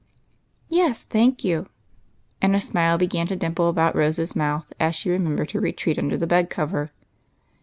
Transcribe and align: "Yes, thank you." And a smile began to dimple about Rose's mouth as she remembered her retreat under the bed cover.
"Yes, 0.67 1.03
thank 1.03 1.43
you." 1.43 1.67
And 2.41 2.55
a 2.55 2.59
smile 2.59 2.97
began 2.97 3.27
to 3.27 3.35
dimple 3.35 3.69
about 3.69 3.95
Rose's 3.95 4.35
mouth 4.35 4.73
as 4.79 4.95
she 4.95 5.11
remembered 5.11 5.51
her 5.51 5.59
retreat 5.59 5.99
under 5.99 6.17
the 6.17 6.25
bed 6.25 6.49
cover. 6.49 6.89